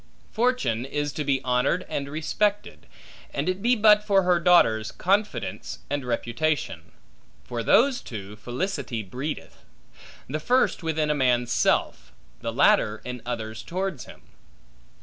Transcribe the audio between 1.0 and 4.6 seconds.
to be honored and respected, and it be but for her